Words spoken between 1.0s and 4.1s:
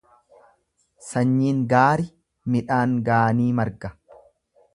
Sanyiin gaari midhaan gaanii marga.